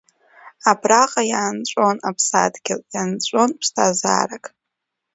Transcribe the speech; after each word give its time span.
Абраҟа 0.71 1.23
иаанҵәон 1.31 1.97
Аԥсадгьыл, 2.09 2.81
иаанҵәон 2.93 3.49
ԥсҭазаарак. 3.59 4.45